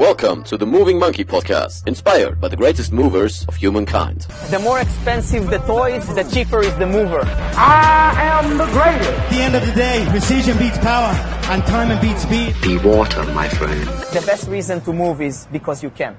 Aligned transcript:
Welcome 0.00 0.44
to 0.44 0.56
the 0.56 0.64
Moving 0.64 0.98
Monkey 0.98 1.26
Podcast, 1.26 1.86
inspired 1.86 2.40
by 2.40 2.48
the 2.48 2.56
greatest 2.56 2.90
movers 2.90 3.44
of 3.48 3.56
humankind. 3.56 4.22
The 4.48 4.58
more 4.58 4.80
expensive 4.80 5.50
the 5.50 5.58
toys, 5.58 6.06
the 6.14 6.24
cheaper 6.24 6.60
is 6.62 6.74
the 6.76 6.86
mover. 6.86 7.20
I 7.54 8.14
am 8.16 8.56
the 8.56 8.64
greatest. 8.72 9.10
At 9.10 9.28
the 9.28 9.42
end 9.42 9.54
of 9.56 9.66
the 9.66 9.72
day, 9.72 10.06
precision 10.08 10.56
beats 10.56 10.78
power, 10.78 11.12
and 11.52 11.62
time 11.66 12.00
beats 12.00 12.22
speed. 12.22 12.54
Be 12.62 12.78
water, 12.78 13.22
my 13.34 13.46
friend. 13.46 13.84
The 14.14 14.22
best 14.24 14.48
reason 14.48 14.80
to 14.86 14.92
move 14.94 15.20
is 15.20 15.46
because 15.52 15.82
you 15.82 15.90
can. 15.90 16.16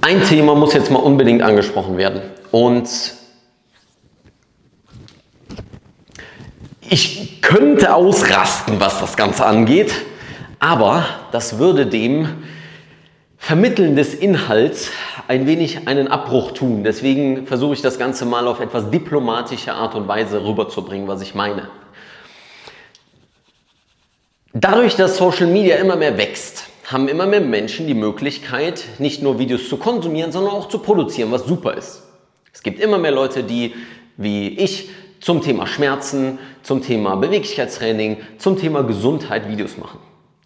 Ein 0.00 0.22
Thema 0.22 0.54
muss 0.54 0.74
jetzt 0.74 0.92
mal 0.92 1.00
unbedingt 1.00 1.42
angesprochen 1.42 1.96
werden. 1.96 2.22
Und 2.52 2.88
ich 6.88 7.42
könnte 7.42 7.92
ausrasten, 7.92 8.78
was 8.78 9.00
das 9.00 9.16
Ganze 9.16 9.44
angeht, 9.44 9.92
aber 10.60 11.04
das 11.32 11.58
würde 11.58 11.86
dem 11.86 12.28
Vermitteln 13.36 13.94
des 13.94 14.14
Inhalts 14.14 14.90
ein 15.28 15.46
wenig 15.46 15.86
einen 15.86 16.08
Abbruch 16.08 16.52
tun. 16.52 16.82
Deswegen 16.82 17.46
versuche 17.46 17.74
ich 17.74 17.82
das 17.82 17.98
Ganze 17.98 18.26
mal 18.26 18.46
auf 18.48 18.60
etwas 18.60 18.90
diplomatische 18.90 19.72
Art 19.72 19.94
und 19.94 20.08
Weise 20.08 20.44
rüberzubringen, 20.44 21.06
was 21.06 21.22
ich 21.22 21.34
meine. 21.34 21.68
Dadurch, 24.52 24.96
dass 24.96 25.16
Social 25.18 25.46
Media 25.46 25.76
immer 25.76 25.96
mehr 25.96 26.18
wächst, 26.18 26.64
haben 26.86 27.06
immer 27.06 27.26
mehr 27.26 27.40
Menschen 27.40 27.86
die 27.86 27.94
Möglichkeit, 27.94 28.84
nicht 28.98 29.22
nur 29.22 29.38
Videos 29.38 29.68
zu 29.68 29.76
konsumieren, 29.76 30.32
sondern 30.32 30.52
auch 30.52 30.68
zu 30.68 30.78
produzieren, 30.78 31.30
was 31.30 31.44
super 31.44 31.74
ist. 31.74 32.02
Es 32.52 32.62
gibt 32.62 32.80
immer 32.80 32.98
mehr 32.98 33.12
Leute, 33.12 33.44
die, 33.44 33.74
wie 34.16 34.48
ich, 34.48 34.88
zum 35.20 35.42
Thema 35.42 35.66
Schmerzen, 35.66 36.38
zum 36.62 36.82
Thema 36.82 37.16
Beweglichkeitstraining, 37.16 38.18
zum 38.38 38.58
Thema 38.58 38.82
Gesundheit 38.82 39.48
Videos 39.48 39.76
machen. 39.76 39.98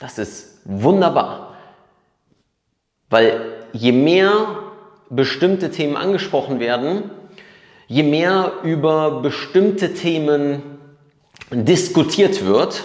Das 0.03 0.19
ist 0.19 0.59
wunderbar. 0.65 1.55
Weil 3.09 3.41
je 3.73 3.93
mehr 3.93 4.33
bestimmte 5.11 5.71
Themen 5.71 5.97
angesprochen 5.97 6.59
werden, 6.59 7.13
je 7.87 8.03
mehr 8.03 8.51
über 8.65 9.23
bestimmte 9.23 9.95
Themen 9.95 10.61
diskutiert 11.53 12.45
wird, 12.45 12.83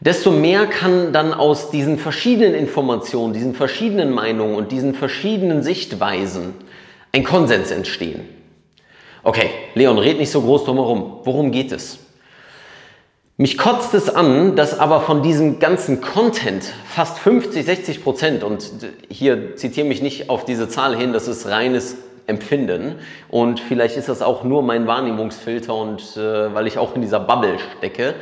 desto 0.00 0.32
mehr 0.32 0.66
kann 0.66 1.14
dann 1.14 1.32
aus 1.32 1.70
diesen 1.70 1.98
verschiedenen 1.98 2.54
Informationen, 2.54 3.32
diesen 3.32 3.54
verschiedenen 3.54 4.10
Meinungen 4.10 4.56
und 4.56 4.72
diesen 4.72 4.92
verschiedenen 4.92 5.62
Sichtweisen 5.62 6.52
ein 7.12 7.24
Konsens 7.24 7.70
entstehen. 7.70 8.28
Okay, 9.22 9.48
Leon, 9.74 9.96
red 9.96 10.18
nicht 10.18 10.30
so 10.30 10.42
groß 10.42 10.64
drumherum. 10.64 11.20
Worum 11.24 11.50
geht 11.50 11.72
es? 11.72 12.00
Mich 13.40 13.56
kotzt 13.56 13.94
es 13.94 14.14
an, 14.14 14.54
dass 14.54 14.78
aber 14.78 15.00
von 15.00 15.22
diesem 15.22 15.60
ganzen 15.60 16.02
Content 16.02 16.62
fast 16.86 17.18
50, 17.20 17.64
60 17.64 18.04
Prozent, 18.04 18.44
und 18.44 18.70
hier 19.08 19.56
zitiere 19.56 19.88
mich 19.88 20.02
nicht 20.02 20.28
auf 20.28 20.44
diese 20.44 20.68
Zahl 20.68 20.94
hin, 20.94 21.14
das 21.14 21.26
ist 21.26 21.46
reines 21.48 21.96
Empfinden 22.26 22.96
und 23.30 23.58
vielleicht 23.58 23.96
ist 23.96 24.10
das 24.10 24.20
auch 24.20 24.44
nur 24.44 24.62
mein 24.62 24.86
Wahrnehmungsfilter 24.86 25.74
und 25.74 26.18
äh, 26.18 26.52
weil 26.54 26.66
ich 26.66 26.76
auch 26.76 26.94
in 26.94 27.00
dieser 27.00 27.18
Bubble 27.18 27.56
stecke, 27.78 28.12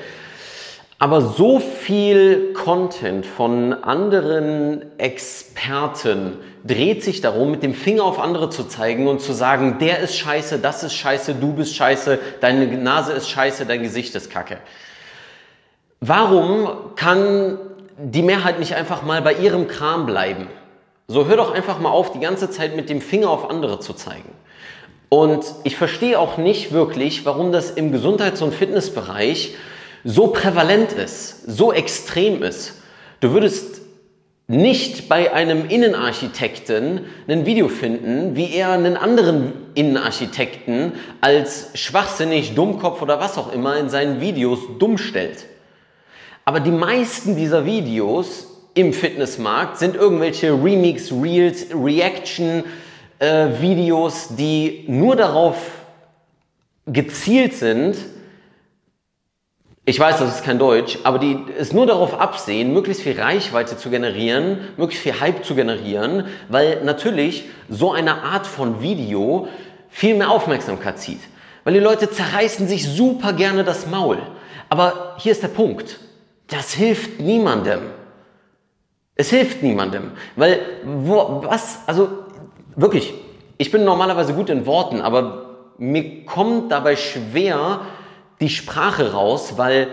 aber 1.01 1.21
so 1.21 1.59
viel 1.59 2.53
Content 2.53 3.27
von 3.27 3.73
anderen 3.73 4.85
Experten 4.99 6.35
dreht 6.65 7.03
sich 7.03 7.23
darum, 7.23 7.51
mit 7.51 7.65
dem 7.65 7.75
Finger 7.75 8.05
auf 8.05 8.21
andere 8.21 8.51
zu 8.51 8.63
zeigen 8.69 9.09
und 9.09 9.21
zu 9.21 9.33
sagen, 9.33 9.79
der 9.81 9.99
ist 9.99 10.17
scheiße, 10.17 10.61
das 10.61 10.85
ist 10.85 10.95
scheiße, 10.95 11.35
du 11.35 11.55
bist 11.55 11.75
scheiße, 11.75 12.21
deine 12.41 12.69
Nase 12.69 13.15
ist 13.15 13.29
scheiße, 13.29 13.67
dein 13.67 13.83
Gesicht 13.83 14.15
ist 14.15 14.31
kacke. 14.31 14.59
Warum 16.01 16.69
kann 16.95 17.59
die 17.99 18.23
Mehrheit 18.23 18.61
nicht 18.61 18.75
einfach 18.75 19.03
mal 19.03 19.21
bei 19.21 19.35
ihrem 19.35 19.67
Kram 19.67 20.07
bleiben? 20.07 20.47
So 21.09 21.27
hör 21.27 21.37
doch 21.37 21.53
einfach 21.53 21.81
mal 21.81 21.91
auf, 21.91 22.13
die 22.13 22.21
ganze 22.21 22.51
Zeit 22.51 22.77
mit 22.77 22.89
dem 22.89 23.01
Finger 23.01 23.31
auf 23.31 23.51
andere 23.51 23.81
zu 23.81 23.95
zeigen. 23.95 24.31
Und 25.09 25.45
ich 25.65 25.77
verstehe 25.77 26.19
auch 26.19 26.37
nicht 26.37 26.71
wirklich, 26.71 27.25
warum 27.25 27.51
das 27.51 27.71
im 27.71 27.91
Gesundheits- 27.91 28.43
und 28.43 28.55
Fitnessbereich 28.55 29.55
so 30.05 30.29
prävalent 30.29 30.93
ist, 30.93 31.51
so 31.51 31.73
extrem 31.73 32.43
ist. 32.43 32.75
Du 33.21 33.33
würdest 33.33 33.81
nicht 34.47 35.09
bei 35.09 35.33
einem 35.33 35.69
Innenarchitekten 35.69 37.07
ein 37.27 37.45
Video 37.45 37.69
finden, 37.69 38.37
wie 38.37 38.55
er 38.55 38.71
einen 38.71 38.97
anderen 38.97 39.53
Innenarchitekten 39.75 40.93
als 41.21 41.71
schwachsinnig, 41.75 42.55
Dummkopf 42.55 43.03
oder 43.03 43.19
was 43.19 43.37
auch 43.37 43.53
immer 43.53 43.77
in 43.79 43.91
seinen 43.91 44.21
Videos 44.21 44.61
dumm 44.79 44.97
stellt. 44.97 45.47
Aber 46.49 46.61
die 46.61 46.71
meisten 46.71 47.37
dieser 47.37 47.67
Videos 47.67 48.47
im 48.73 48.95
Fitnessmarkt 48.95 49.77
sind 49.77 49.95
irgendwelche 49.95 50.51
Remix, 50.51 51.13
Reels, 51.13 51.67
Reaction 51.75 52.65
äh, 53.19 53.49
Videos, 53.61 54.29
die 54.35 54.87
nur 54.89 55.15
darauf 55.15 55.59
gezielt 56.87 57.53
sind, 57.53 57.97
ich 59.85 60.01
weiß, 60.01 60.21
das 60.21 60.37
ist 60.37 60.43
kein 60.43 60.59
Deutsch, 60.59 60.97
aber 61.05 61.19
die 61.19 61.37
es 61.59 61.75
nur 61.75 61.85
darauf 61.85 62.19
absehen, 62.19 62.73
möglichst 62.73 63.03
viel 63.03 63.21
Reichweite 63.21 63.77
zu 63.77 63.91
generieren, 63.91 64.61
möglichst 64.79 65.03
viel 65.03 65.21
Hype 65.21 65.45
zu 65.45 65.55
generieren, 65.55 66.29
weil 66.49 66.83
natürlich 66.83 67.45
so 67.69 67.93
eine 67.93 68.23
Art 68.23 68.47
von 68.47 68.81
Video 68.81 69.49
viel 69.91 70.15
mehr 70.15 70.31
Aufmerksamkeit 70.31 70.99
zieht. 70.99 71.21
Weil 71.65 71.75
die 71.75 71.81
Leute 71.81 72.11
zerreißen 72.11 72.67
sich 72.69 72.89
super 72.89 73.35
gerne 73.35 73.65
das 73.65 73.87
Maul. 73.87 74.17
Aber 74.71 75.17
hier 75.19 75.33
ist 75.33 75.43
der 75.43 75.49
Punkt. 75.49 76.08
Das 76.49 76.73
hilft 76.73 77.21
niemandem. 77.21 77.81
Es 79.15 79.31
hilft 79.31 79.63
niemandem. 79.63 80.13
Weil, 80.37 80.61
wo, 80.85 81.43
was, 81.45 81.81
also 81.87 82.09
wirklich, 82.77 83.15
ich 83.59 83.71
bin 83.71 83.85
normalerweise 83.85 84.35
gut 84.35 84.51
in 84.51 84.67
Worten, 84.67 85.01
aber 85.01 85.73
mir 85.79 86.25
kommt 86.25 86.73
dabei 86.73 86.97
schwer, 86.97 87.81
die 88.41 88.49
Sprache 88.49 89.13
raus, 89.13 89.55
weil 89.57 89.89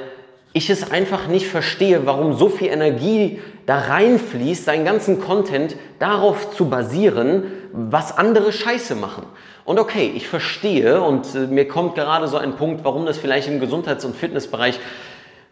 ich 0.54 0.70
es 0.70 0.90
einfach 0.90 1.28
nicht 1.28 1.48
verstehe, 1.48 2.06
warum 2.06 2.34
so 2.34 2.48
viel 2.48 2.70
Energie 2.70 3.42
da 3.66 3.78
reinfließt, 3.78 4.64
seinen 4.64 4.86
ganzen 4.86 5.20
Content 5.20 5.76
darauf 6.00 6.56
zu 6.56 6.70
basieren, 6.70 7.44
was 7.74 8.18
andere 8.18 8.54
Scheiße 8.54 8.96
machen. 8.96 9.24
Und 9.66 9.80
okay, 9.80 10.14
ich 10.16 10.28
verstehe 10.28 11.02
und 11.02 11.34
äh, 11.36 11.40
mir 11.40 11.68
kommt 11.68 11.96
gerade 11.96 12.28
so 12.28 12.38
ein 12.38 12.56
Punkt, 12.56 12.86
warum 12.86 13.06
das 13.06 13.18
vielleicht 13.18 13.48
im 13.48 13.60
Gesundheits- 13.60 14.06
und 14.06 14.16
Fitnessbereich 14.16 14.80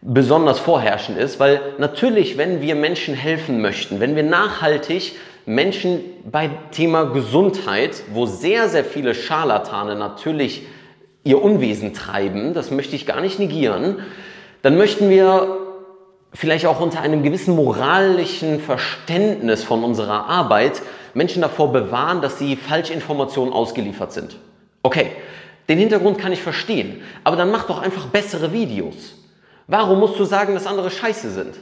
besonders 0.04 0.58
vorherrschend 0.58 1.16
ist, 1.16 1.40
weil 1.40 1.60
natürlich, 1.78 2.36
wenn 2.36 2.60
wir 2.60 2.74
Menschen 2.74 3.14
helfen 3.14 3.62
möchten, 3.62 4.00
wenn 4.00 4.14
wir 4.14 4.22
nachhaltig 4.22 5.16
Menschen 5.46 6.00
bei 6.30 6.50
Thema 6.72 7.04
Gesundheit, 7.04 8.02
wo 8.12 8.26
sehr, 8.26 8.68
sehr 8.68 8.84
viele 8.84 9.14
Scharlatane 9.14 9.96
natürlich 9.96 10.66
ihr 11.24 11.42
Unwesen 11.42 11.94
treiben, 11.94 12.52
das 12.52 12.70
möchte 12.70 12.96
ich 12.96 13.06
gar 13.06 13.22
nicht 13.22 13.38
negieren, 13.38 14.00
dann 14.60 14.76
möchten 14.76 15.08
wir 15.08 15.58
vielleicht 16.34 16.66
auch 16.66 16.80
unter 16.80 17.00
einem 17.00 17.22
gewissen 17.22 17.56
moralischen 17.56 18.60
Verständnis 18.60 19.64
von 19.64 19.84
unserer 19.84 20.26
Arbeit 20.26 20.82
Menschen 21.14 21.40
davor 21.40 21.72
bewahren, 21.72 22.20
dass 22.20 22.38
sie 22.38 22.56
Falschinformationen 22.56 23.54
ausgeliefert 23.54 24.12
sind. 24.12 24.36
Okay, 24.82 25.12
den 25.70 25.78
Hintergrund 25.78 26.18
kann 26.18 26.32
ich 26.32 26.42
verstehen, 26.42 27.00
aber 27.22 27.36
dann 27.36 27.50
mach 27.50 27.64
doch 27.64 27.80
einfach 27.80 28.06
bessere 28.06 28.52
Videos. 28.52 29.23
Warum 29.66 30.00
musst 30.00 30.18
du 30.18 30.24
sagen, 30.24 30.54
dass 30.54 30.66
andere 30.66 30.90
scheiße 30.90 31.30
sind? 31.30 31.54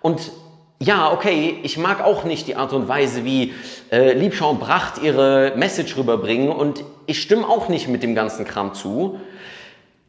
Und 0.00 0.32
ja, 0.78 1.12
okay, 1.12 1.58
ich 1.62 1.78
mag 1.78 2.02
auch 2.02 2.24
nicht 2.24 2.48
die 2.48 2.56
Art 2.56 2.72
und 2.72 2.88
Weise, 2.88 3.24
wie 3.24 3.54
äh, 3.92 4.14
Liebschau 4.14 4.50
und 4.50 4.60
Bracht 4.60 5.00
ihre 5.00 5.52
Message 5.54 5.96
rüberbringen 5.96 6.48
und 6.48 6.82
ich 7.06 7.22
stimme 7.22 7.48
auch 7.48 7.68
nicht 7.68 7.88
mit 7.88 8.02
dem 8.02 8.14
ganzen 8.14 8.44
Kram 8.44 8.74
zu. 8.74 9.20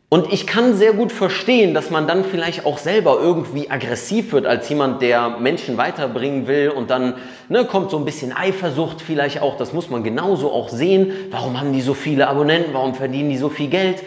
Und 0.10 0.32
ich 0.32 0.46
kann 0.46 0.76
sehr 0.76 0.94
gut 0.94 1.12
verstehen, 1.12 1.74
dass 1.74 1.90
man 1.90 2.08
dann 2.08 2.24
vielleicht 2.24 2.68
auch 2.68 2.78
selber 2.78 3.18
irgendwie 3.20 3.72
aggressiv 3.72 4.32
wird 4.32 4.46
als 4.46 4.70
jemand, 4.70 5.02
der 5.02 5.40
Menschen 5.40 5.78
weiterbringen 5.78 6.48
will 6.48 6.70
und 6.70 6.92
dann 6.92 7.16
ne, 7.50 7.66
kommt 7.66 7.90
so 7.90 7.98
ein 7.98 8.06
bisschen 8.06 8.32
Eifersucht 8.32 9.02
vielleicht 9.02 9.42
auch, 9.42 9.58
das 9.58 9.74
muss 9.74 9.90
man 9.90 10.04
genauso 10.04 10.52
auch 10.52 10.70
sehen. 10.70 11.12
Warum 11.32 11.60
haben 11.60 11.74
die 11.74 11.82
so 11.82 11.96
viele 11.96 12.28
Abonnenten? 12.28 12.74
Warum 12.74 12.94
verdienen 12.94 13.30
die 13.30 13.38
so 13.38 13.50
viel 13.50 13.70
Geld? 13.70 14.04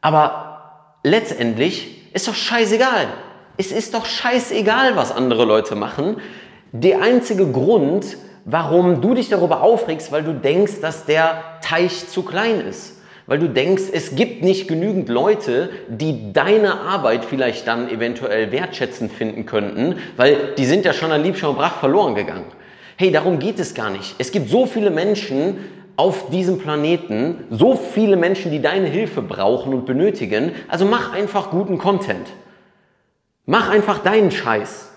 Aber 0.00 0.96
letztendlich 1.04 1.99
ist 2.12 2.28
doch 2.28 2.34
scheißegal. 2.34 3.08
Es 3.56 3.72
ist 3.72 3.94
doch 3.94 4.06
scheißegal, 4.06 4.96
was 4.96 5.12
andere 5.12 5.44
Leute 5.44 5.74
machen. 5.74 6.16
Der 6.72 7.02
einzige 7.02 7.46
Grund, 7.46 8.16
warum 8.44 9.00
du 9.00 9.14
dich 9.14 9.28
darüber 9.28 9.62
aufregst, 9.62 10.12
weil 10.12 10.22
du 10.22 10.32
denkst, 10.32 10.80
dass 10.80 11.04
der 11.04 11.42
Teich 11.62 12.08
zu 12.08 12.22
klein 12.22 12.60
ist. 12.60 12.96
Weil 13.26 13.38
du 13.38 13.48
denkst, 13.48 13.84
es 13.92 14.16
gibt 14.16 14.42
nicht 14.42 14.66
genügend 14.66 15.08
Leute, 15.08 15.70
die 15.88 16.32
deine 16.32 16.80
Arbeit 16.80 17.24
vielleicht 17.24 17.66
dann 17.66 17.88
eventuell 17.88 18.50
wertschätzend 18.50 19.12
finden 19.12 19.46
könnten, 19.46 19.96
weil 20.16 20.54
die 20.56 20.64
sind 20.64 20.84
ja 20.84 20.92
schon 20.92 21.12
an 21.12 21.22
Liebschau 21.22 21.50
und 21.50 21.56
Brach 21.56 21.78
verloren 21.78 22.14
gegangen. 22.14 22.46
Hey, 22.96 23.12
darum 23.12 23.38
geht 23.38 23.60
es 23.60 23.74
gar 23.74 23.90
nicht. 23.90 24.16
Es 24.18 24.32
gibt 24.32 24.50
so 24.50 24.66
viele 24.66 24.90
Menschen 24.90 25.58
auf 26.00 26.30
diesem 26.30 26.58
Planeten, 26.58 27.44
so 27.50 27.76
viele 27.76 28.16
Menschen, 28.16 28.50
die 28.50 28.62
deine 28.62 28.86
Hilfe 28.86 29.20
brauchen 29.20 29.74
und 29.74 29.84
benötigen. 29.84 30.52
Also 30.66 30.86
mach 30.86 31.12
einfach 31.12 31.50
guten 31.50 31.76
Content. 31.76 32.26
Mach 33.44 33.68
einfach 33.68 33.98
deinen 33.98 34.30
Scheiß. 34.30 34.92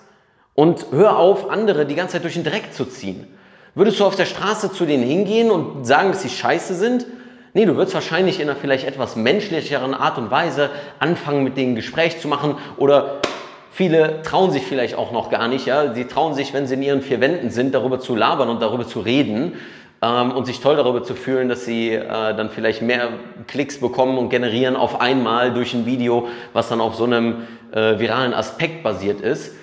Und 0.55 0.85
hör 0.91 1.19
auf, 1.19 1.49
andere 1.49 1.85
die 1.85 1.95
ganze 1.95 2.13
Zeit 2.13 2.23
durch 2.23 2.35
den 2.35 2.45
Dreck 2.45 2.73
zu 2.73 2.85
ziehen. 2.85 3.27
Würdest 3.75 3.99
du 3.99 4.05
auf 4.05 4.15
der 4.15 4.23
Straße 4.23 4.71
zu 4.71 4.85
denen 4.85 5.03
hingehen 5.03 5.51
und 5.51 5.83
sagen, 5.83 6.13
dass 6.13 6.21
sie 6.21 6.29
scheiße 6.29 6.73
sind? 6.73 7.05
Nee, 7.53 7.65
du 7.65 7.75
würdest 7.75 7.95
wahrscheinlich 7.95 8.39
in 8.39 8.47
einer 8.49 8.57
vielleicht 8.57 8.87
etwas 8.87 9.17
menschlicheren 9.17 9.93
Art 9.93 10.17
und 10.17 10.31
Weise 10.31 10.69
anfangen, 10.99 11.43
mit 11.43 11.57
denen 11.57 11.75
Gespräch 11.75 12.21
zu 12.21 12.29
machen 12.29 12.55
oder 12.77 13.19
viele 13.71 14.21
trauen 14.21 14.51
sich 14.51 14.63
vielleicht 14.63 14.95
auch 14.95 15.11
noch 15.11 15.29
gar 15.29 15.49
nicht. 15.49 15.65
Ja? 15.65 15.93
Sie 15.93 16.05
trauen 16.05 16.33
sich, 16.33 16.53
wenn 16.53 16.65
sie 16.65 16.75
in 16.75 16.81
ihren 16.81 17.01
vier 17.01 17.19
Wänden 17.19 17.49
sind, 17.49 17.75
darüber 17.75 17.99
zu 17.99 18.15
labern 18.15 18.47
und 18.47 18.61
darüber 18.61 18.87
zu 18.87 19.01
reden 19.01 19.55
ähm, 20.03 20.31
und 20.31 20.45
sich 20.45 20.59
toll 20.59 20.75
darüber 20.75 21.01
zu 21.03 21.15
fühlen, 21.15 21.47
dass 21.47 21.63
sie 21.63 21.93
äh, 21.93 22.35
dann 22.35 22.49
vielleicht 22.49 22.81
mehr 22.81 23.09
Klicks 23.47 23.79
bekommen 23.79 24.17
und 24.17 24.29
generieren 24.29 24.75
auf 24.75 24.99
einmal 24.99 25.53
durch 25.53 25.73
ein 25.73 25.85
Video, 25.85 26.27
was 26.51 26.67
dann 26.67 26.81
auf 26.81 26.95
so 26.95 27.05
einem 27.05 27.47
äh, 27.71 27.97
viralen 27.99 28.33
Aspekt 28.33 28.83
basiert 28.83 29.21
ist. 29.21 29.55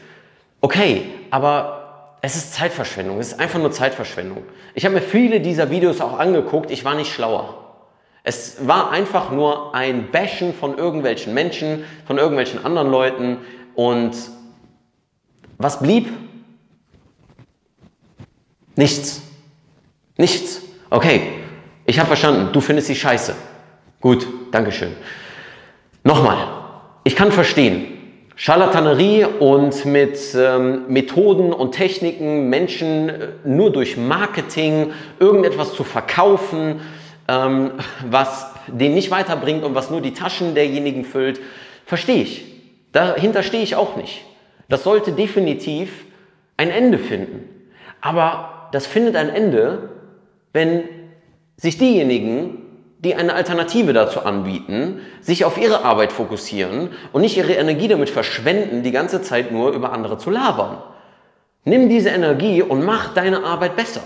Okay, 0.63 1.05
aber 1.31 2.17
es 2.23 2.37
ist 2.37 2.55
Zeitverschwendung. 2.55 3.19
Es 3.19 3.33
ist 3.33 3.41
einfach 3.41 3.59
nur 3.59 3.71
Zeitverschwendung. 3.71 4.43
Ich 4.75 4.85
habe 4.85 4.95
mir 4.95 5.03
viele 5.03 5.41
dieser 5.41 5.71
Videos 5.71 6.01
auch 6.01 6.19
angeguckt. 6.19 6.71
Ich 6.71 6.85
war 6.85 6.95
nicht 6.95 7.13
schlauer. 7.13 7.57
Es 8.23 8.67
war 8.67 8.91
einfach 8.91 9.31
nur 9.31 9.75
ein 9.75 10.11
Bashen 10.11 10.55
von 10.55 10.77
irgendwelchen 10.77 11.35
Menschen, 11.35 11.85
von 12.07 12.19
irgendwelchen 12.19 12.65
anderen 12.65 12.91
Leuten. 12.91 13.39
Und 13.75 14.15
was 15.59 15.81
blieb? 15.81 16.11
Nichts. 18.77 19.23
Nichts. 20.21 20.61
Okay, 20.91 21.23
ich 21.87 21.99
habe 21.99 22.09
verstanden, 22.09 22.53
du 22.53 22.61
findest 22.61 22.89
sie 22.89 22.95
scheiße. 22.95 23.35
Gut, 24.03 24.27
Dankeschön. 24.51 24.93
Nochmal, 26.05 26.47
ich 27.05 27.17
kann 27.17 27.33
verstehen, 27.33 27.87
Charlatanerie 28.37 29.25
und 29.25 29.87
mit 29.87 30.19
ähm, 30.35 30.89
Methoden 30.89 31.55
und 31.55 31.73
Techniken 31.73 32.51
Menschen 32.51 33.09
äh, 33.09 33.29
nur 33.45 33.73
durch 33.73 33.97
Marketing 33.97 34.93
irgendetwas 35.19 35.73
zu 35.73 35.85
verkaufen, 35.85 36.83
ähm, 37.27 37.71
was 38.11 38.47
den 38.67 38.93
nicht 38.93 39.11
weiterbringt 39.11 39.65
und 39.65 39.75
was 39.75 39.89
nur 39.89 40.03
die 40.03 40.13
Taschen 40.13 40.55
derjenigen 40.55 41.07
füllt, 41.07 41.41
verstehe 41.87 42.23
ich. 42.23 42.45
Dahinter 42.93 43.43
stehe 43.43 43.63
ich 43.63 43.75
auch 43.75 43.97
nicht. 43.97 44.21
Das 44.69 44.85
sollte 44.85 45.13
definitiv 45.13 46.05
ein 46.59 46.69
Ende 46.69 46.99
finden. 46.99 47.49
Aber 48.03 48.69
das 48.73 48.87
findet 48.87 49.17
ein 49.17 49.31
Ende, 49.31 49.89
wenn 50.53 50.85
sich 51.57 51.79
diejenigen, 51.79 52.59
die 52.99 53.15
eine 53.15 53.35
Alternative 53.35 53.93
dazu 53.93 54.21
anbieten, 54.21 55.01
sich 55.21 55.45
auf 55.45 55.57
ihre 55.57 55.85
Arbeit 55.85 56.13
fokussieren 56.13 56.91
und 57.13 57.23
nicht 57.23 57.37
ihre 57.37 57.55
Energie 57.55 57.89
damit 57.89 58.11
verschwenden, 58.11 58.83
die 58.83 58.91
ganze 58.91 59.23
Zeit 59.23 59.53
nur 59.53 59.73
über 59.73 59.93
andere 59.93 60.19
zu 60.19 60.31
labern. 60.31 60.83
Nimm 61.65 61.89
diese 61.89 62.11
Energie 62.11 62.63
und 62.63 62.85
mach 62.85 63.15
deine 63.15 63.45
Arbeit 63.45 63.77
besser. 63.77 64.03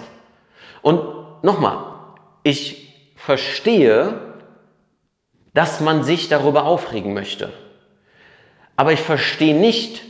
Und 0.82 1.00
nochmal, 1.42 1.78
ich 2.42 3.12
verstehe, 3.16 4.20
dass 5.54 5.80
man 5.80 6.02
sich 6.02 6.28
darüber 6.28 6.64
aufregen 6.64 7.14
möchte. 7.14 7.52
Aber 8.76 8.92
ich 8.92 9.00
verstehe 9.00 9.54
nicht, 9.54 10.02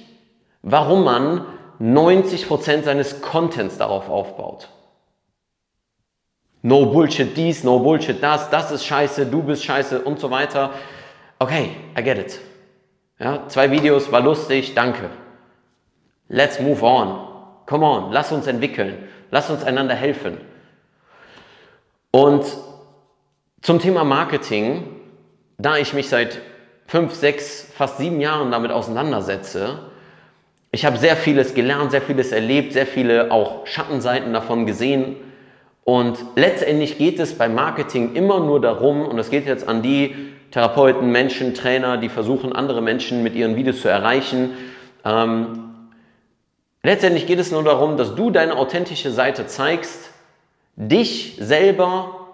warum 0.63 1.05
man 1.05 1.47
90% 1.81 2.83
seines 2.83 3.21
Contents 3.21 3.79
darauf 3.79 4.09
aufbaut. 4.09 4.69
No 6.67 6.87
Bullshit 6.87 7.37
dies, 7.37 7.63
no 7.63 7.79
Bullshit 7.79 8.23
das, 8.23 8.49
das 8.49 8.71
ist 8.71 8.87
scheiße, 8.87 9.27
du 9.27 9.43
bist 9.43 9.63
scheiße 9.63 10.01
und 10.01 10.19
so 10.19 10.31
weiter. 10.31 10.71
Okay, 11.39 11.73
I 11.95 12.03
get 12.03 12.17
it. 12.17 12.41
Ja, 13.19 13.47
zwei 13.49 13.71
Videos, 13.71 14.11
war 14.11 14.23
lustig, 14.23 14.75
danke. 14.75 15.11
Let's 16.29 16.59
move 16.61 16.83
on. 16.83 17.19
Come 17.67 17.85
on, 17.85 18.13
lass 18.13 18.33
uns 18.33 18.47
entwickeln. 18.47 18.97
Lass 19.31 19.51
uns 19.51 19.63
einander 19.63 19.95
helfen. 19.95 20.39
Und 22.11 22.47
zum 23.61 23.79
Thema 23.79 24.03
Marketing, 24.05 24.87
da 25.59 25.77
ich 25.77 25.93
mich 25.93 26.09
seit 26.09 26.41
fünf, 26.87 27.13
sechs, 27.13 27.71
fast 27.77 27.99
sieben 27.99 28.23
Jahren 28.23 28.51
damit 28.51 28.71
auseinandersetze, 28.71 29.81
ich 30.71 30.87
habe 30.87 30.97
sehr 30.97 31.17
vieles 31.17 31.53
gelernt, 31.53 31.91
sehr 31.91 32.01
vieles 32.01 32.33
erlebt, 32.33 32.73
sehr 32.73 32.87
viele 32.87 33.31
auch 33.31 33.67
Schattenseiten 33.67 34.33
davon 34.33 34.65
gesehen 34.65 35.17
und 35.85 36.19
letztendlich 36.35 36.97
geht 36.97 37.21
es 37.21 37.37
beim 37.37 37.55
Marketing 37.55 38.15
immer 38.15 38.41
nur 38.41 38.61
darum, 38.61 39.07
und 39.07 39.17
das 39.19 39.31
geht 39.31 39.47
jetzt 39.47 39.69
an 39.69 39.83
die 39.83 40.15
Therapeuten, 40.51 41.11
Menschen, 41.11 41.53
Trainer, 41.53 41.99
die 41.99 42.09
versuchen, 42.09 42.53
andere 42.53 42.81
Menschen 42.81 43.23
mit 43.23 43.35
ihren 43.35 43.57
Videos 43.57 43.83
zu 43.83 43.89
erreichen. 43.89 44.53
Ähm, 45.05 45.75
letztendlich 46.83 47.27
geht 47.27 47.39
es 47.39 47.51
nur 47.53 47.65
darum, 47.65 47.97
dass 47.99 48.15
du 48.15 48.31
deine 48.31 48.57
authentische 48.57 49.11
Seite 49.11 49.47
zeigst, 49.47 50.11
dich 50.77 51.37
selber 51.39 52.29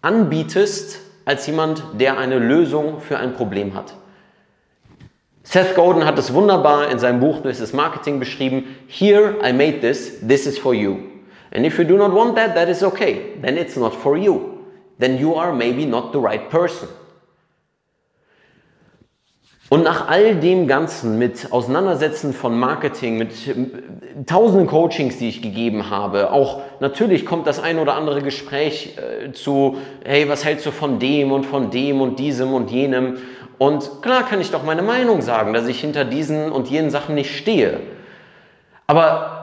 anbietest 0.00 1.00
als 1.24 1.46
jemand, 1.46 1.82
der 1.98 2.18
eine 2.18 2.38
Lösung 2.38 3.00
für 3.00 3.18
ein 3.18 3.34
Problem 3.34 3.74
hat. 3.74 3.94
Seth 5.42 5.74
Godin 5.74 6.04
hat 6.04 6.18
es 6.18 6.32
wunderbar 6.32 6.90
in 6.90 6.98
seinem 6.98 7.20
Buch 7.20 7.42
This 7.42 7.60
is 7.60 7.72
Marketing 7.72 8.18
beschrieben. 8.18 8.64
Here 8.86 9.36
I 9.42 9.52
made 9.52 9.80
this, 9.80 10.20
this 10.26 10.46
is 10.46 10.58
for 10.58 10.72
you. 10.72 11.13
And 11.54 11.64
if 11.64 11.78
you 11.78 11.84
do 11.84 11.96
not 11.96 12.12
want 12.12 12.34
that, 12.34 12.54
that 12.54 12.68
is 12.68 12.82
okay. 12.82 13.36
Then 13.40 13.56
it's 13.56 13.76
not 13.76 13.94
for 13.94 14.16
you. 14.16 14.64
Then 14.98 15.18
you 15.18 15.34
are 15.34 15.52
maybe 15.52 15.86
not 15.86 16.12
the 16.12 16.18
right 16.18 16.50
person. 16.50 16.88
Und 19.70 19.82
nach 19.82 20.08
all 20.08 20.36
dem 20.36 20.68
Ganzen 20.68 21.18
mit 21.18 21.50
Auseinandersetzen 21.50 22.32
von 22.32 22.58
Marketing, 22.58 23.16
mit 23.16 23.32
tausenden 24.26 24.68
Coachings, 24.68 25.18
die 25.18 25.28
ich 25.28 25.42
gegeben 25.42 25.90
habe, 25.90 26.32
auch 26.32 26.60
natürlich 26.80 27.24
kommt 27.24 27.46
das 27.46 27.60
ein 27.60 27.78
oder 27.78 27.94
andere 27.94 28.22
Gespräch 28.22 28.96
äh, 28.98 29.32
zu, 29.32 29.78
hey, 30.04 30.28
was 30.28 30.44
hältst 30.44 30.66
du 30.66 30.70
von 30.70 30.98
dem 30.98 31.32
und 31.32 31.44
von 31.44 31.70
dem 31.70 32.02
und 32.02 32.18
diesem 32.18 32.52
und 32.52 32.70
jenem? 32.70 33.16
Und 33.58 34.02
klar 34.02 34.24
kann 34.24 34.40
ich 34.40 34.50
doch 34.50 34.64
meine 34.64 34.82
Meinung 34.82 35.22
sagen, 35.22 35.54
dass 35.54 35.66
ich 35.66 35.80
hinter 35.80 36.04
diesen 36.04 36.52
und 36.52 36.68
jenen 36.68 36.90
Sachen 36.90 37.14
nicht 37.14 37.34
stehe. 37.34 37.80
Aber 38.86 39.33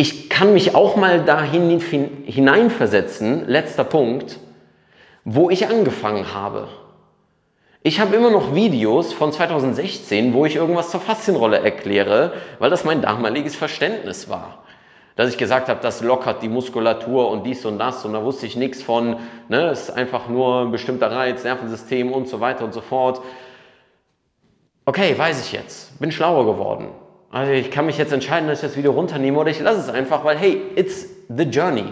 ich 0.00 0.30
kann 0.30 0.54
mich 0.54 0.74
auch 0.74 0.96
mal 0.96 1.26
dahin 1.26 1.78
hineinversetzen, 2.24 3.46
letzter 3.46 3.84
Punkt, 3.84 4.38
wo 5.24 5.50
ich 5.50 5.68
angefangen 5.68 6.32
habe. 6.32 6.68
Ich 7.82 8.00
habe 8.00 8.16
immer 8.16 8.30
noch 8.30 8.54
Videos 8.54 9.12
von 9.12 9.30
2016, 9.30 10.32
wo 10.32 10.46
ich 10.46 10.56
irgendwas 10.56 10.90
zur 10.90 11.00
Faszienrolle 11.00 11.58
erkläre, 11.58 12.32
weil 12.58 12.70
das 12.70 12.86
mein 12.86 13.02
damaliges 13.02 13.56
Verständnis 13.56 14.30
war. 14.30 14.64
Dass 15.16 15.28
ich 15.28 15.36
gesagt 15.36 15.68
habe, 15.68 15.80
das 15.82 16.00
lockert 16.00 16.40
die 16.40 16.48
Muskulatur 16.48 17.30
und 17.30 17.44
dies 17.44 17.66
und 17.66 17.78
das 17.78 18.02
und 18.06 18.14
da 18.14 18.24
wusste 18.24 18.46
ich 18.46 18.56
nichts 18.56 18.82
von, 18.82 19.16
ne, 19.50 19.66
es 19.66 19.82
ist 19.82 19.90
einfach 19.90 20.28
nur 20.28 20.62
ein 20.62 20.70
bestimmter 20.70 21.12
Reiz, 21.12 21.44
Nervensystem 21.44 22.10
und 22.10 22.26
so 22.26 22.40
weiter 22.40 22.64
und 22.64 22.72
so 22.72 22.80
fort. 22.80 23.20
Okay, 24.86 25.14
weiß 25.18 25.44
ich 25.44 25.52
jetzt, 25.52 26.00
bin 26.00 26.10
schlauer 26.10 26.46
geworden. 26.46 26.88
Also 27.30 27.52
ich 27.52 27.70
kann 27.70 27.86
mich 27.86 27.96
jetzt 27.96 28.12
entscheiden, 28.12 28.48
dass 28.48 28.58
ich 28.58 28.68
das 28.68 28.76
Video 28.76 28.90
runternehme 28.90 29.38
oder 29.38 29.50
ich 29.50 29.60
lasse 29.60 29.78
es 29.78 29.88
einfach, 29.88 30.24
weil 30.24 30.36
hey, 30.36 30.62
it's 30.74 31.06
the 31.28 31.44
journey. 31.44 31.84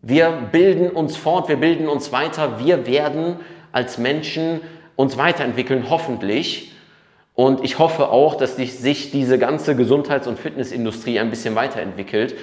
Wir 0.00 0.30
bilden 0.50 0.88
uns 0.90 1.16
fort, 1.16 1.48
wir 1.48 1.56
bilden 1.56 1.86
uns 1.86 2.12
weiter, 2.12 2.58
wir 2.58 2.86
werden 2.86 3.36
als 3.72 3.98
Menschen 3.98 4.62
uns 4.96 5.18
weiterentwickeln, 5.18 5.86
hoffentlich. 5.90 6.72
Und 7.34 7.62
ich 7.62 7.78
hoffe 7.78 8.08
auch, 8.08 8.34
dass 8.34 8.56
sich 8.56 9.10
diese 9.10 9.38
ganze 9.38 9.76
Gesundheits- 9.76 10.26
und 10.26 10.38
Fitnessindustrie 10.38 11.18
ein 11.20 11.30
bisschen 11.30 11.54
weiterentwickelt 11.54 12.34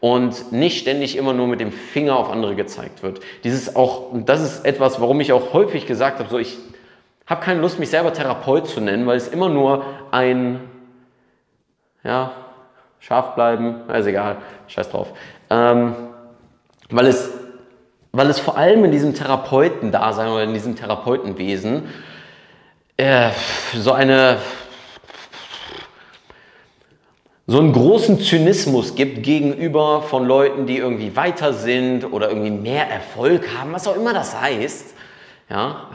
und 0.00 0.52
nicht 0.52 0.80
ständig 0.80 1.16
immer 1.16 1.32
nur 1.32 1.46
mit 1.46 1.60
dem 1.60 1.72
Finger 1.72 2.16
auf 2.16 2.30
andere 2.30 2.54
gezeigt 2.54 3.02
wird. 3.02 3.20
Dieses 3.44 3.76
auch, 3.76 4.12
das 4.24 4.42
ist 4.42 4.64
etwas, 4.64 5.00
warum 5.00 5.20
ich 5.20 5.32
auch 5.32 5.52
häufig 5.52 5.86
gesagt 5.86 6.18
habe, 6.18 6.28
so 6.28 6.38
ich 6.38 6.58
habe 7.26 7.42
keine 7.42 7.60
Lust, 7.60 7.78
mich 7.78 7.90
selber 7.90 8.12
Therapeut 8.12 8.68
zu 8.68 8.80
nennen, 8.80 9.06
weil 9.06 9.16
es 9.16 9.28
immer 9.28 9.48
nur 9.48 9.84
ein 10.10 10.60
ja, 12.06 12.32
scharf 13.00 13.34
bleiben, 13.34 13.88
ist 13.90 14.06
egal, 14.06 14.36
scheiß 14.68 14.90
drauf. 14.90 15.12
Ähm, 15.50 15.94
weil, 16.90 17.06
es, 17.06 17.30
weil 18.12 18.30
es 18.30 18.38
vor 18.38 18.56
allem 18.56 18.84
in 18.84 18.92
diesem 18.92 19.14
Therapeuten-Dasein 19.14 20.28
oder 20.28 20.44
in 20.44 20.54
diesem 20.54 20.76
Therapeutenwesen 20.76 21.88
äh, 22.96 23.30
so 23.74 23.92
eine 23.92 24.38
so 27.48 27.60
einen 27.60 27.72
großen 27.72 28.18
Zynismus 28.20 28.96
gibt 28.96 29.22
gegenüber 29.22 30.02
von 30.02 30.26
Leuten, 30.26 30.66
die 30.66 30.78
irgendwie 30.78 31.14
weiter 31.14 31.52
sind 31.52 32.04
oder 32.12 32.28
irgendwie 32.28 32.50
mehr 32.50 32.90
Erfolg 32.90 33.46
haben, 33.56 33.72
was 33.72 33.86
auch 33.86 33.94
immer 33.94 34.12
das 34.12 34.40
heißt, 34.40 34.94
ja, 35.48 35.88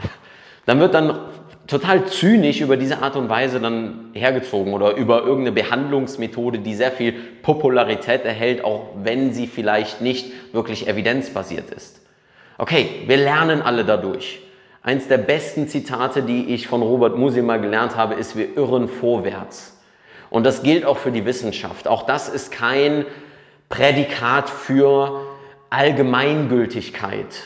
dann 0.64 0.80
wird 0.80 0.94
dann 0.94 1.18
total 1.66 2.06
zynisch 2.06 2.60
über 2.60 2.76
diese 2.76 2.98
Art 2.98 3.16
und 3.16 3.28
Weise 3.28 3.60
dann 3.60 4.10
hergezogen 4.12 4.74
oder 4.74 4.96
über 4.96 5.22
irgendeine 5.22 5.52
Behandlungsmethode, 5.52 6.58
die 6.58 6.74
sehr 6.74 6.90
viel 6.90 7.12
Popularität 7.42 8.24
erhält, 8.24 8.64
auch 8.64 8.88
wenn 9.02 9.32
sie 9.32 9.46
vielleicht 9.46 10.00
nicht 10.00 10.32
wirklich 10.52 10.88
evidenzbasiert 10.88 11.70
ist. 11.70 12.00
Okay, 12.58 13.02
wir 13.06 13.16
lernen 13.16 13.62
alle 13.62 13.84
dadurch. 13.84 14.40
Eins 14.82 15.06
der 15.06 15.18
besten 15.18 15.68
Zitate, 15.68 16.22
die 16.22 16.46
ich 16.54 16.66
von 16.66 16.82
Robert 16.82 17.16
Musi 17.16 17.40
mal 17.40 17.60
gelernt 17.60 17.96
habe, 17.96 18.14
ist, 18.14 18.36
wir 18.36 18.56
irren 18.56 18.88
vorwärts. 18.88 19.80
Und 20.28 20.44
das 20.44 20.62
gilt 20.62 20.84
auch 20.84 20.98
für 20.98 21.12
die 21.12 21.24
Wissenschaft. 21.24 21.86
Auch 21.86 22.04
das 22.04 22.28
ist 22.28 22.50
kein 22.50 23.04
Prädikat 23.68 24.50
für 24.50 25.20
Allgemeingültigkeit. 25.70 27.44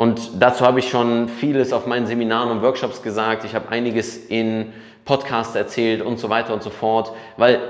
Und 0.00 0.40
dazu 0.42 0.64
habe 0.64 0.78
ich 0.78 0.88
schon 0.88 1.28
vieles 1.28 1.74
auf 1.74 1.84
meinen 1.84 2.06
Seminaren 2.06 2.50
und 2.50 2.62
Workshops 2.62 3.02
gesagt. 3.02 3.44
Ich 3.44 3.54
habe 3.54 3.68
einiges 3.68 4.16
in 4.16 4.72
Podcasts 5.04 5.54
erzählt 5.54 6.00
und 6.00 6.18
so 6.18 6.30
weiter 6.30 6.54
und 6.54 6.62
so 6.62 6.70
fort, 6.70 7.12
weil 7.36 7.60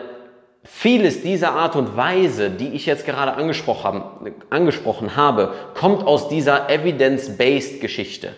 vieles 0.63 1.23
dieser 1.23 1.55
Art 1.55 1.75
und 1.75 1.97
Weise, 1.97 2.51
die 2.51 2.69
ich 2.69 2.87
jetzt 2.87 3.05
gerade 3.05 3.33
angesprochen, 3.33 5.17
habe, 5.17 5.55
kommt 5.75 6.07
aus 6.07 6.29
dieser 6.29 6.71
evidence-based 6.71 7.81
Geschichte. 7.81 8.33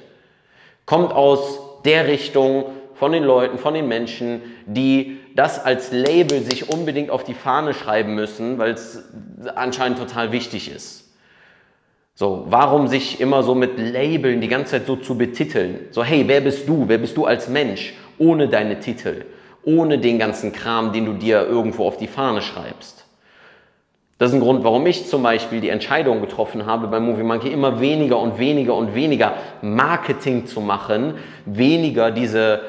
Kommt 0.86 1.12
aus 1.12 1.60
der 1.84 2.06
Richtung 2.06 2.64
von 2.94 3.12
den 3.12 3.24
Leuten, 3.24 3.58
von 3.58 3.74
den 3.74 3.88
Menschen, 3.88 4.40
die 4.64 5.18
das 5.36 5.62
als 5.62 5.92
Label 5.92 6.40
sich 6.40 6.70
unbedingt 6.70 7.10
auf 7.10 7.24
die 7.24 7.34
Fahne 7.34 7.74
schreiben 7.74 8.14
müssen, 8.14 8.56
weil 8.56 8.70
es 8.70 9.04
anscheinend 9.54 9.98
total 9.98 10.32
wichtig 10.32 10.74
ist. 10.74 11.01
So, 12.14 12.44
warum 12.48 12.88
sich 12.88 13.20
immer 13.20 13.42
so 13.42 13.54
mit 13.54 13.78
Labeln 13.78 14.40
die 14.40 14.48
ganze 14.48 14.72
Zeit 14.72 14.86
so 14.86 14.96
zu 14.96 15.16
betiteln? 15.16 15.86
So, 15.90 16.04
hey, 16.04 16.24
wer 16.26 16.42
bist 16.42 16.68
du? 16.68 16.84
Wer 16.86 16.98
bist 16.98 17.16
du 17.16 17.24
als 17.24 17.48
Mensch? 17.48 17.94
Ohne 18.18 18.48
deine 18.48 18.80
Titel, 18.80 19.24
ohne 19.64 19.98
den 19.98 20.18
ganzen 20.18 20.52
Kram, 20.52 20.92
den 20.92 21.06
du 21.06 21.14
dir 21.14 21.46
irgendwo 21.46 21.86
auf 21.86 21.96
die 21.96 22.06
Fahne 22.06 22.42
schreibst. 22.42 23.06
Das 24.18 24.28
ist 24.28 24.34
ein 24.34 24.40
Grund, 24.40 24.62
warum 24.62 24.86
ich 24.86 25.08
zum 25.08 25.22
Beispiel 25.22 25.60
die 25.60 25.70
Entscheidung 25.70 26.20
getroffen 26.20 26.66
habe, 26.66 26.86
beim 26.86 27.06
Movie 27.06 27.24
Monkey 27.24 27.48
immer 27.48 27.80
weniger 27.80 28.20
und 28.20 28.38
weniger 28.38 28.76
und 28.76 28.94
weniger 28.94 29.34
Marketing 29.62 30.46
zu 30.46 30.60
machen, 30.60 31.14
weniger 31.46 32.10
diese 32.10 32.60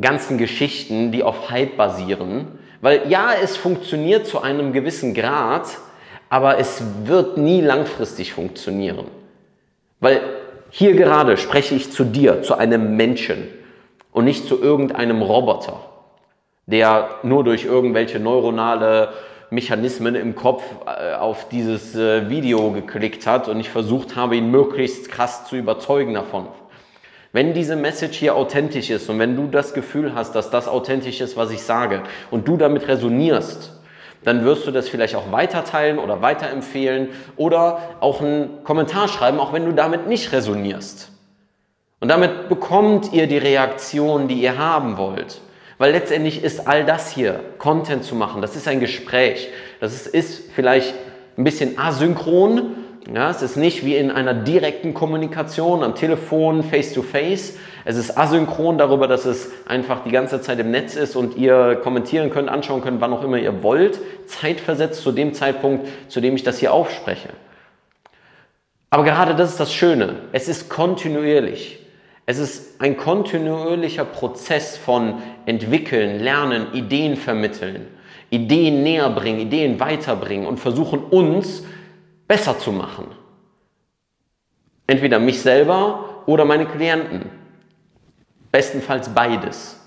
ganzen 0.00 0.36
Geschichten, 0.36 1.12
die 1.12 1.22
auf 1.22 1.48
Hype 1.48 1.76
basieren. 1.76 2.48
Weil 2.82 3.08
ja, 3.08 3.30
es 3.42 3.56
funktioniert 3.56 4.26
zu 4.26 4.42
einem 4.42 4.72
gewissen 4.72 5.14
Grad, 5.14 5.68
aber 6.30 6.58
es 6.58 6.82
wird 7.04 7.36
nie 7.36 7.60
langfristig 7.60 8.32
funktionieren. 8.32 9.06
Weil 9.98 10.22
hier 10.70 10.94
gerade 10.94 11.36
spreche 11.36 11.74
ich 11.74 11.92
zu 11.92 12.04
dir, 12.04 12.42
zu 12.42 12.54
einem 12.56 12.96
Menschen 12.96 13.48
und 14.12 14.24
nicht 14.24 14.46
zu 14.46 14.62
irgendeinem 14.62 15.20
Roboter, 15.20 15.80
der 16.66 17.10
nur 17.24 17.44
durch 17.44 17.64
irgendwelche 17.64 18.20
neuronale 18.20 19.12
Mechanismen 19.50 20.14
im 20.14 20.36
Kopf 20.36 20.62
äh, 20.86 21.14
auf 21.14 21.48
dieses 21.48 21.96
äh, 21.96 22.30
Video 22.30 22.70
geklickt 22.70 23.26
hat 23.26 23.48
und 23.48 23.58
ich 23.58 23.68
versucht 23.68 24.14
habe, 24.14 24.36
ihn 24.36 24.52
möglichst 24.52 25.10
krass 25.10 25.46
zu 25.46 25.56
überzeugen 25.56 26.14
davon. 26.14 26.46
Wenn 27.32 27.54
diese 27.54 27.74
Message 27.74 28.16
hier 28.16 28.36
authentisch 28.36 28.90
ist 28.90 29.10
und 29.10 29.18
wenn 29.18 29.34
du 29.34 29.48
das 29.48 29.74
Gefühl 29.74 30.14
hast, 30.14 30.36
dass 30.36 30.50
das 30.50 30.68
authentisch 30.68 31.20
ist, 31.20 31.36
was 31.36 31.50
ich 31.50 31.62
sage 31.62 32.02
und 32.30 32.46
du 32.46 32.56
damit 32.56 32.86
resonierst, 32.86 33.79
dann 34.24 34.44
wirst 34.44 34.66
du 34.66 34.70
das 34.70 34.88
vielleicht 34.88 35.14
auch 35.14 35.32
weiterteilen 35.32 35.98
oder 35.98 36.22
weiterempfehlen 36.22 37.08
oder 37.36 37.80
auch 38.00 38.20
einen 38.20 38.64
Kommentar 38.64 39.08
schreiben, 39.08 39.40
auch 39.40 39.52
wenn 39.52 39.64
du 39.64 39.72
damit 39.72 40.06
nicht 40.06 40.32
resonierst. 40.32 41.10
Und 42.00 42.08
damit 42.08 42.48
bekommt 42.48 43.12
ihr 43.12 43.26
die 43.26 43.38
Reaktion, 43.38 44.28
die 44.28 44.40
ihr 44.40 44.58
haben 44.58 44.96
wollt. 44.96 45.40
Weil 45.78 45.92
letztendlich 45.92 46.44
ist 46.44 46.66
all 46.66 46.84
das 46.84 47.10
hier, 47.10 47.40
Content 47.58 48.04
zu 48.04 48.14
machen, 48.14 48.42
das 48.42 48.56
ist 48.56 48.68
ein 48.68 48.80
Gespräch. 48.80 49.48
Das 49.80 49.94
ist, 49.94 50.06
ist 50.06 50.52
vielleicht 50.52 50.94
ein 51.38 51.44
bisschen 51.44 51.78
asynchron, 51.78 52.76
ja, 53.12 53.30
es 53.30 53.42
ist 53.42 53.56
nicht 53.56 53.84
wie 53.84 53.96
in 53.96 54.10
einer 54.10 54.34
direkten 54.34 54.94
Kommunikation 54.94 55.82
am 55.82 55.94
Telefon, 55.94 56.62
face-to-face. 56.62 57.54
Es 57.84 57.96
ist 57.96 58.16
asynchron 58.18 58.78
darüber, 58.78 59.08
dass 59.08 59.24
es 59.24 59.50
einfach 59.66 60.04
die 60.04 60.10
ganze 60.10 60.40
Zeit 60.40 60.58
im 60.58 60.70
Netz 60.70 60.96
ist 60.96 61.16
und 61.16 61.36
ihr 61.36 61.76
kommentieren 61.82 62.30
könnt, 62.30 62.48
anschauen 62.48 62.82
könnt, 62.82 63.00
wann 63.00 63.12
auch 63.12 63.24
immer 63.24 63.38
ihr 63.38 63.62
wollt. 63.62 64.00
Zeitversetzt 64.26 65.02
zu 65.02 65.12
dem 65.12 65.34
Zeitpunkt, 65.34 65.88
zu 66.08 66.20
dem 66.20 66.34
ich 66.34 66.42
das 66.42 66.58
hier 66.58 66.72
aufspreche. 66.72 67.30
Aber 68.90 69.04
gerade 69.04 69.34
das 69.34 69.50
ist 69.50 69.60
das 69.60 69.72
Schöne. 69.72 70.16
Es 70.32 70.48
ist 70.48 70.68
kontinuierlich. 70.68 71.78
Es 72.26 72.38
ist 72.38 72.80
ein 72.80 72.96
kontinuierlicher 72.96 74.04
Prozess 74.04 74.76
von 74.76 75.22
entwickeln, 75.46 76.20
lernen, 76.20 76.66
Ideen 76.74 77.16
vermitteln, 77.16 77.86
Ideen 78.30 78.82
näher 78.82 79.10
bringen, 79.10 79.40
Ideen 79.40 79.80
weiterbringen 79.80 80.46
und 80.46 80.60
versuchen 80.60 81.00
uns 81.00 81.64
besser 82.28 82.58
zu 82.58 82.70
machen. 82.70 83.06
Entweder 84.86 85.18
mich 85.18 85.40
selber 85.40 86.22
oder 86.26 86.44
meine 86.44 86.66
Klienten. 86.66 87.39
Bestenfalls 88.52 89.10
beides. 89.10 89.80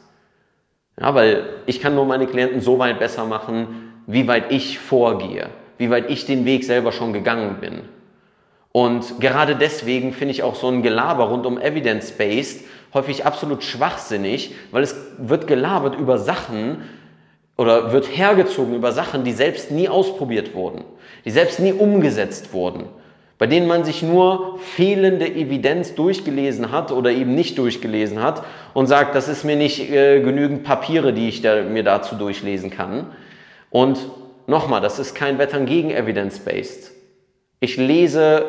Ja, 0.99 1.15
weil 1.15 1.45
ich 1.65 1.81
kann 1.81 1.95
nur 1.95 2.05
meine 2.05 2.27
Klienten 2.27 2.61
so 2.61 2.79
weit 2.79 2.99
besser 2.99 3.25
machen, 3.25 3.93
wie 4.05 4.27
weit 4.27 4.51
ich 4.51 4.79
vorgehe, 4.79 5.49
wie 5.77 5.89
weit 5.89 6.09
ich 6.09 6.25
den 6.25 6.45
Weg 6.45 6.63
selber 6.63 6.91
schon 6.91 7.13
gegangen 7.13 7.57
bin. 7.59 7.81
Und 8.71 9.19
gerade 9.19 9.55
deswegen 9.55 10.13
finde 10.13 10.31
ich 10.33 10.43
auch 10.43 10.55
so 10.55 10.67
ein 10.67 10.81
Gelaber 10.81 11.25
rund 11.25 11.45
um 11.45 11.59
Evidence-Based 11.59 12.65
häufig 12.93 13.25
absolut 13.25 13.63
schwachsinnig, 13.63 14.55
weil 14.71 14.83
es 14.83 14.95
wird 15.17 15.47
gelabert 15.47 15.95
über 15.95 16.17
Sachen, 16.17 16.83
oder 17.57 17.91
wird 17.91 18.05
hergezogen 18.05 18.73
über 18.73 18.91
Sachen, 18.91 19.23
die 19.23 19.31
selbst 19.31 19.71
nie 19.71 19.87
ausprobiert 19.87 20.55
wurden, 20.55 20.83
die 21.25 21.31
selbst 21.31 21.59
nie 21.59 21.73
umgesetzt 21.73 22.53
wurden, 22.53 22.85
bei 23.43 23.47
denen 23.47 23.67
man 23.67 23.83
sich 23.83 24.01
nur 24.01 24.57
fehlende 24.59 25.27
Evidenz 25.27 25.95
durchgelesen 25.95 26.71
hat 26.71 26.93
oder 26.93 27.11
eben 27.11 27.35
nicht 27.35 27.57
durchgelesen 27.57 28.23
hat 28.23 28.45
und 28.73 28.87
sagt, 28.87 29.15
das 29.15 29.27
ist 29.27 29.43
mir 29.43 29.57
nicht 29.57 29.91
äh, 29.91 30.21
genügend 30.21 30.63
Papiere, 30.63 31.11
die 31.11 31.27
ich 31.27 31.41
da, 31.41 31.61
mir 31.61 31.83
dazu 31.83 32.15
durchlesen 32.15 32.69
kann. 32.69 33.07
Und 33.69 33.99
nochmal, 34.47 34.79
das 34.79 34.97
ist 34.97 35.13
kein 35.13 35.39
Wettern 35.39 35.65
gegen 35.65 35.91
Evidence-Based. 35.91 36.93
Ich 37.59 37.75
lese 37.75 38.45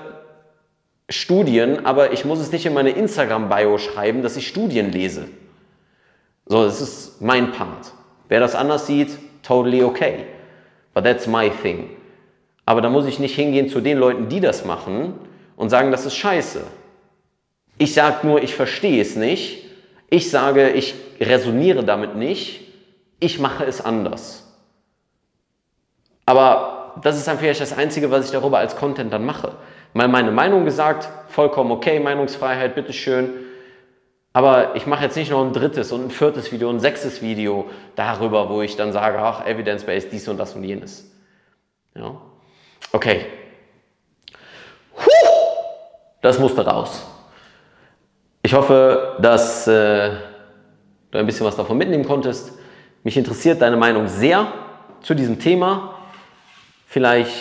Studien, 1.08 1.84
aber 1.84 2.12
ich 2.12 2.24
muss 2.24 2.38
es 2.38 2.52
nicht 2.52 2.64
in 2.64 2.72
meine 2.72 2.90
Instagram-Bio 2.90 3.78
schreiben, 3.78 4.22
dass 4.22 4.36
ich 4.36 4.46
Studien 4.46 4.92
lese. 4.92 5.24
So, 6.46 6.62
das 6.62 6.80
ist 6.80 7.20
mein 7.20 7.50
Part. 7.50 7.90
Wer 8.28 8.38
das 8.38 8.54
anders 8.54 8.86
sieht, 8.86 9.18
totally 9.42 9.82
okay. 9.82 10.26
But 10.94 11.02
that's 11.02 11.26
my 11.26 11.50
thing. 11.50 11.88
Aber 12.66 12.80
da 12.80 12.88
muss 12.88 13.06
ich 13.06 13.18
nicht 13.18 13.34
hingehen 13.34 13.68
zu 13.68 13.80
den 13.80 13.98
Leuten, 13.98 14.28
die 14.28 14.40
das 14.40 14.64
machen 14.64 15.14
und 15.56 15.70
sagen, 15.70 15.90
das 15.90 16.06
ist 16.06 16.16
scheiße. 16.16 16.62
Ich 17.78 17.94
sage 17.94 18.26
nur, 18.26 18.42
ich 18.42 18.54
verstehe 18.54 19.02
es 19.02 19.16
nicht. 19.16 19.64
Ich 20.08 20.30
sage, 20.30 20.70
ich 20.70 20.94
resoniere 21.20 21.84
damit 21.84 22.16
nicht. 22.16 22.60
Ich 23.20 23.38
mache 23.38 23.64
es 23.64 23.84
anders. 23.84 24.44
Aber 26.26 26.94
das 27.02 27.16
ist 27.16 27.26
dann 27.26 27.38
vielleicht 27.38 27.60
das 27.60 27.76
Einzige, 27.76 28.10
was 28.10 28.26
ich 28.26 28.30
darüber 28.30 28.58
als 28.58 28.76
Content 28.76 29.12
dann 29.12 29.26
mache. 29.26 29.52
Mal 29.92 30.08
meine 30.08 30.30
Meinung 30.30 30.64
gesagt, 30.64 31.08
vollkommen 31.28 31.70
okay, 31.70 32.00
Meinungsfreiheit, 32.00 32.74
bitteschön. 32.74 33.30
Aber 34.32 34.74
ich 34.74 34.86
mache 34.86 35.04
jetzt 35.04 35.16
nicht 35.16 35.30
noch 35.30 35.44
ein 35.44 35.52
drittes 35.52 35.92
und 35.92 36.06
ein 36.06 36.10
viertes 36.10 36.50
Video, 36.50 36.68
ein 36.68 36.80
sechstes 36.80 37.22
Video 37.22 37.66
darüber, 37.94 38.48
wo 38.48 38.62
ich 38.62 38.76
dann 38.76 38.92
sage, 38.92 39.18
ach, 39.20 39.46
Evidence-Based, 39.46 40.10
dies 40.10 40.26
und 40.28 40.38
das 40.38 40.54
und 40.54 40.64
jenes. 40.64 41.12
Ja. 41.94 42.20
Okay. 42.94 43.26
Das 46.22 46.38
musste 46.38 46.64
raus. 46.64 47.04
Ich 48.40 48.54
hoffe, 48.54 49.16
dass 49.18 49.66
äh, 49.66 50.10
du 51.10 51.18
ein 51.18 51.26
bisschen 51.26 51.44
was 51.44 51.56
davon 51.56 51.76
mitnehmen 51.76 52.04
konntest. 52.04 52.52
Mich 53.02 53.16
interessiert 53.16 53.60
deine 53.60 53.76
Meinung 53.76 54.06
sehr 54.06 54.46
zu 55.02 55.14
diesem 55.14 55.40
Thema. 55.40 55.96
Vielleicht 56.86 57.32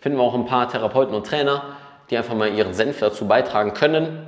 finden 0.00 0.18
wir 0.18 0.22
auch 0.22 0.34
ein 0.34 0.44
paar 0.44 0.68
Therapeuten 0.68 1.14
und 1.14 1.26
Trainer, 1.26 1.62
die 2.10 2.18
einfach 2.18 2.34
mal 2.34 2.52
ihren 2.52 2.74
Senf 2.74 3.00
dazu 3.00 3.26
beitragen 3.26 3.72
können. 3.72 4.26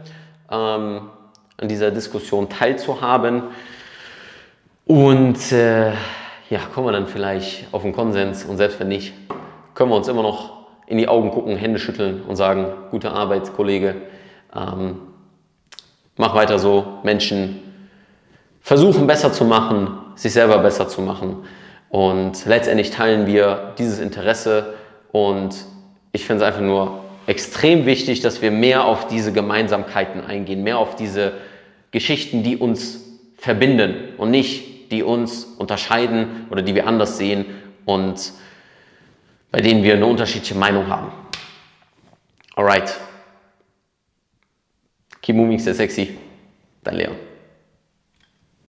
Ähm, 0.51 1.11
an 1.59 1.69
dieser 1.69 1.91
Diskussion 1.91 2.49
teilzuhaben. 2.49 3.43
Und 4.87 5.53
äh, 5.53 5.91
ja, 6.49 6.61
kommen 6.75 6.87
wir 6.87 6.93
dann 6.93 7.09
vielleicht 7.09 7.67
auf 7.73 7.85
einen 7.85 7.93
Konsens 7.93 8.47
und 8.47 8.57
selbst 8.57 8.81
wenn 8.81 8.89
nicht, 8.89 9.13
können 9.75 9.91
wir 9.91 9.97
uns 9.97 10.09
immer 10.09 10.23
noch 10.23 10.62
in 10.93 10.99
die 10.99 11.09
Augen 11.09 11.31
gucken, 11.31 11.57
Hände 11.57 11.79
schütteln 11.79 12.21
und 12.29 12.37
sagen, 12.37 12.67
gute 12.91 13.13
Arbeit, 13.13 13.55
Kollege, 13.55 13.95
ähm, 14.55 14.99
mach 16.19 16.35
weiter 16.35 16.59
so, 16.59 16.99
Menschen 17.03 17.63
versuchen 18.61 19.07
besser 19.07 19.33
zu 19.33 19.47
machen, 19.47 19.89
sich 20.17 20.35
selber 20.35 20.59
besser 20.59 20.89
zu 20.89 21.01
machen. 21.01 21.45
Und 21.89 22.45
letztendlich 22.45 22.91
teilen 22.91 23.27
wir 23.27 23.73
dieses 23.79 24.01
Interesse 24.01 24.75
und 25.13 25.57
ich 26.13 26.27
finde 26.27 26.45
es 26.45 26.47
einfach 26.47 26.61
nur 26.61 27.01
extrem 27.27 27.87
wichtig, 27.87 28.21
dass 28.21 28.43
wir 28.43 28.51
mehr 28.51 28.85
auf 28.85 29.07
diese 29.07 29.33
Gemeinsamkeiten 29.33 30.21
eingehen, 30.23 30.63
mehr 30.63 30.77
auf 30.77 30.95
diese 30.95 31.33
Geschichten, 31.91 32.43
die 32.43 32.59
uns 32.59 33.01
verbinden 33.39 33.95
und 34.19 34.31
nicht 34.31 34.93
die 34.93 35.03
uns 35.03 35.45
unterscheiden 35.57 36.49
oder 36.51 36.61
die 36.61 36.75
wir 36.75 36.87
anders 36.87 37.17
sehen 37.17 37.47
und 37.87 38.33
bei 39.53 39.61
denen 39.61 39.85
wir 39.85 39.95
eine 39.95 40.07
unterschiedliche 40.07 40.55
Meinung 40.55 40.89
haben. 40.89 41.13
Alright. 42.57 42.99
Keep 45.21 45.37
moving, 45.37 45.59
sehr 45.59 45.75
sexy. 45.75 46.19
Dein 46.83 46.97
Leon. 46.97 47.32